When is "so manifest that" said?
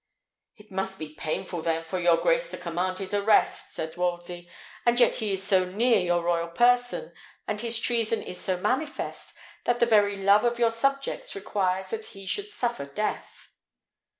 8.41-9.79